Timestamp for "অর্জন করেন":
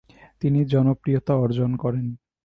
1.35-2.05